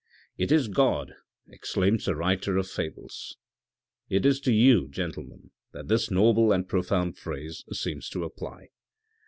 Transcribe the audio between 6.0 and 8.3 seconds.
noble and profound phrase seems to